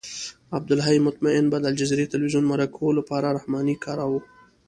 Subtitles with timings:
[0.57, 4.19] عبدالحی مطمئن به د الجزیرې تلویزیون مرکو لپاره رحماني کاراوه.